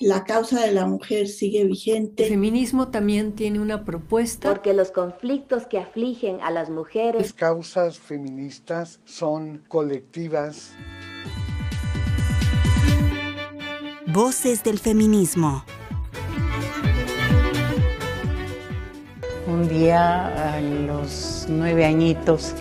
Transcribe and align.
la 0.00 0.24
causa 0.24 0.60
de 0.60 0.72
la 0.72 0.86
mujer 0.86 1.26
sigue 1.26 1.64
vigente. 1.64 2.24
El 2.24 2.30
feminismo 2.30 2.88
también 2.88 3.32
tiene 3.32 3.60
una 3.60 3.84
propuesta. 3.84 4.48
Porque 4.48 4.72
los 4.72 4.90
conflictos 4.90 5.66
que 5.66 5.78
afligen 5.78 6.40
a 6.40 6.50
las 6.50 6.70
mujeres. 6.70 7.20
Las 7.20 7.32
causas 7.32 7.98
feministas 7.98 9.00
son 9.04 9.64
colectivas. 9.68 10.72
Voces 14.06 14.62
del 14.62 14.78
feminismo. 14.78 15.64
Un 19.46 19.68
día 19.68 20.54
a 20.54 20.60
los 20.60 21.46
nueve 21.48 21.84
añitos 21.84 22.54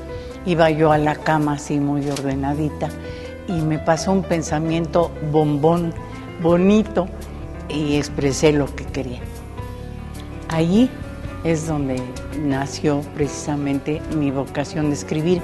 iba 0.45 0.69
yo 0.71 0.91
a 0.91 0.97
la 0.97 1.15
cama 1.15 1.53
así 1.53 1.79
muy 1.79 2.09
ordenadita 2.09 2.89
y 3.47 3.61
me 3.61 3.79
pasó 3.79 4.11
un 4.11 4.23
pensamiento 4.23 5.11
bombón, 5.31 5.93
bonito 6.41 7.07
y 7.69 7.95
expresé 7.95 8.51
lo 8.51 8.73
que 8.75 8.85
quería. 8.85 9.21
Allí 10.49 10.89
es 11.43 11.67
donde 11.67 12.01
nació 12.41 13.01
precisamente 13.15 14.01
mi 14.15 14.31
vocación 14.31 14.87
de 14.87 14.95
escribir. 14.95 15.41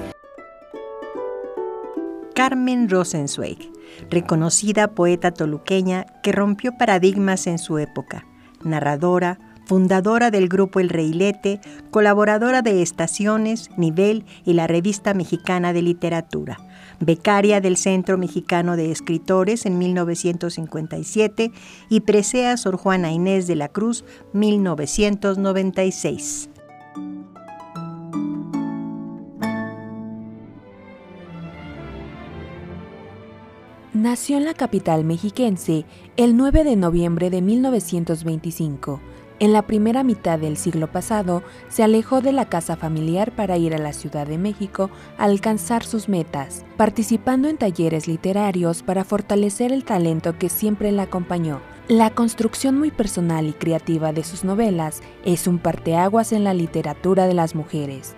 Carmen 2.34 2.90
Rosenzweig, 2.90 3.72
reconocida 4.10 4.90
poeta 4.90 5.32
toluqueña 5.32 6.06
que 6.24 6.32
rompió 6.32 6.78
paradigmas 6.78 7.48
en 7.48 7.60
su 7.60 7.78
época, 7.78 8.26
narradora, 8.64 9.40
fundadora 9.66 10.32
del 10.32 10.50
grupo 10.50 10.80
El 10.80 10.90
Reilete, 10.90 11.62
colaboradora 11.92 12.62
de 12.62 12.82
Estaciones, 12.82 13.70
Nivel 13.78 14.26
y 14.46 14.54
la 14.54 14.68
Revista 14.68 15.14
Mexicana 15.14 15.74
de 15.74 15.82
Literatura, 15.82 16.58
becaria 17.06 17.62
del 17.62 17.78
Centro 17.78 18.18
Mexicano 18.18 18.76
de 18.76 18.92
Escritores 18.92 19.66
en 19.66 19.78
1957 19.78 21.52
y 21.90 22.00
presea 22.02 22.58
Sor 22.58 22.78
Juana 22.78 23.12
Inés 23.12 23.48
de 23.48 23.56
la 23.56 23.70
Cruz 23.70 24.04
1996. 24.34 26.50
Nació 33.94 34.38
en 34.38 34.46
la 34.46 34.54
capital 34.54 35.06
mexiquense 35.06 35.86
el 36.18 36.36
9 36.36 36.64
de 36.64 36.76
noviembre 36.76 37.30
de 37.30 37.42
1925 37.42 39.00
en 39.44 39.52
la 39.52 39.64
primera 39.64 40.04
mitad 40.04 40.40
del 40.40 40.56
siglo 40.56 40.90
pasado, 40.90 41.44
se 41.68 41.84
alejó 41.84 42.22
de 42.22 42.32
la 42.32 42.48
casa 42.48 42.78
familiar 42.78 43.34
para 43.36 43.58
ir 43.58 43.76
a 43.76 43.78
la 43.78 43.92
Ciudad 43.92 44.26
de 44.26 44.38
México 44.38 44.90
a 45.18 45.26
alcanzar 45.26 45.84
sus 45.84 46.08
metas, 46.08 46.64
participando 46.78 47.50
en 47.50 47.58
talleres 47.58 48.08
literarios 48.08 48.84
para 48.84 49.04
fortalecer 49.04 49.74
el 49.74 49.84
talento 49.84 50.38
que 50.38 50.48
siempre 50.48 50.94
la 50.94 51.04
acompañó. 51.04 51.60
La 51.90 52.12
construcción 52.12 52.80
muy 52.80 52.90
personal 52.90 53.46
y 53.46 53.52
creativa 53.52 54.14
de 54.14 54.24
sus 54.24 54.46
novelas 54.46 55.02
es 55.26 55.46
un 55.46 55.60
parteaguas 55.60 56.32
en 56.32 56.46
la 56.46 56.54
literatura 56.54 57.28
de 57.28 57.34
las 57.34 57.54
mujeres. 57.54 58.16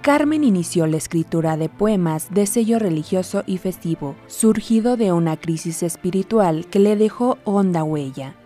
Carmen 0.00 0.44
inició 0.44 0.86
la 0.86 0.98
escritura 0.98 1.56
de 1.56 1.68
poemas 1.68 2.32
de 2.32 2.46
sello 2.46 2.78
religioso 2.78 3.42
y 3.48 3.58
festivo, 3.58 4.14
surgido 4.28 4.96
de 4.96 5.10
una 5.10 5.36
crisis 5.36 5.82
espiritual 5.82 6.66
que 6.66 6.78
le 6.78 6.94
dejó 6.94 7.38
honda 7.42 7.82
huella. 7.82 8.36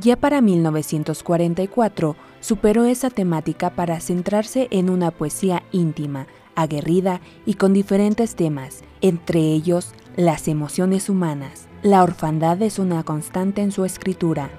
Ya 0.00 0.16
para 0.16 0.40
1944 0.40 2.16
superó 2.40 2.84
esa 2.84 3.10
temática 3.10 3.70
para 3.70 4.00
centrarse 4.00 4.68
en 4.70 4.88
una 4.88 5.10
poesía 5.10 5.62
íntima, 5.72 6.26
aguerrida 6.54 7.20
y 7.44 7.54
con 7.54 7.74
diferentes 7.74 8.34
temas, 8.34 8.82
entre 9.02 9.40
ellos 9.40 9.92
las 10.16 10.48
emociones 10.48 11.10
humanas. 11.10 11.68
La 11.82 12.02
orfandad 12.02 12.62
es 12.62 12.78
una 12.78 13.02
constante 13.02 13.60
en 13.60 13.72
su 13.72 13.84
escritura. 13.84 14.50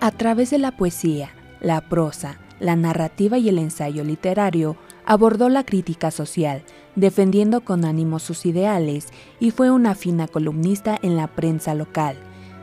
A 0.00 0.10
través 0.10 0.50
de 0.50 0.58
la 0.58 0.76
poesía, 0.76 1.30
la 1.60 1.88
prosa, 1.88 2.40
la 2.58 2.74
narrativa 2.74 3.38
y 3.38 3.48
el 3.48 3.58
ensayo 3.58 4.02
literario, 4.02 4.76
abordó 5.04 5.48
la 5.48 5.62
crítica 5.62 6.10
social, 6.10 6.64
defendiendo 6.96 7.60
con 7.60 7.84
ánimo 7.84 8.18
sus 8.18 8.44
ideales 8.44 9.08
y 9.38 9.52
fue 9.52 9.70
una 9.70 9.94
fina 9.94 10.26
columnista 10.26 10.98
en 11.00 11.16
la 11.16 11.28
prensa 11.28 11.74
local 11.74 12.16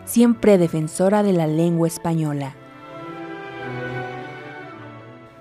siempre 0.06 0.58
defensora 0.58 1.24
de 1.24 1.34
la 1.34 1.48
lengua 1.48 1.88
española. 1.88 2.56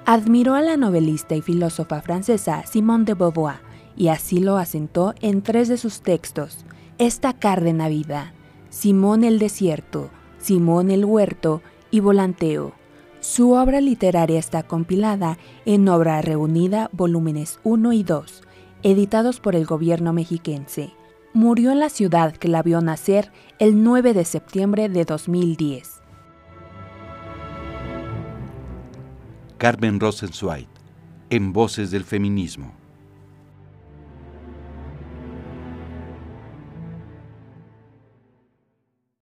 Admiró 0.05 0.55
a 0.55 0.63
la 0.63 0.77
novelista 0.77 1.35
y 1.35 1.43
filósofa 1.43 2.01
francesa 2.03 2.65
Simone 2.67 3.05
de 3.05 3.15
Beauvoir 3.15 3.61
y 3.97 4.09
así 4.09 4.41
lo 4.41 4.57
asentó 4.57 5.15
en 5.21 5.43
tres 5.43 5.69
de 5.69 5.77
sus 5.77 6.01
textos, 6.01 6.65
Esta 6.99 7.35
Cárdena 7.35 7.89
Vida, 7.89 8.33
Simón 8.71 9.23
el 9.23 9.39
Desierto, 9.39 10.11
Simón 10.39 10.91
el 10.91 11.05
Huerto 11.05 11.63
y 11.91 12.01
Volanteo. 12.01 12.73
Su 13.21 13.53
obra 13.53 13.81
literaria 13.81 14.39
está 14.39 14.65
compilada 14.65 15.39
en 15.65 15.89
Obra 15.89 16.21
Reunida, 16.21 16.91
volúmenes 16.93 17.61
1 17.63 17.93
y 17.93 18.03
2, 18.03 18.43
editados 18.83 19.39
por 19.39 19.55
el 19.55 19.67
gobierno 19.67 20.13
mexiquense 20.13 20.95
murió 21.33 21.71
en 21.71 21.81
la 21.81 21.89
ciudad 21.89 22.35
que 22.37 22.49
la 22.49 22.63
vio 22.63 22.81
nacer 22.81 23.33
el 23.59 23.83
9 23.83 24.15
de 24.15 24.25
septiembre 24.25 24.89
de 24.89 25.05
2010. 25.05 26.01
Carmen 29.59 30.01
Rosenzweig, 30.01 30.67
en 31.31 31.53
Voces 31.53 31.91
del 31.91 32.05
Feminismo. 32.05 32.82